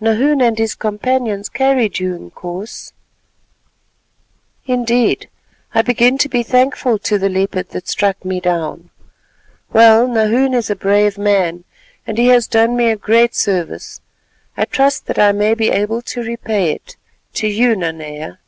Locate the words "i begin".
5.74-6.16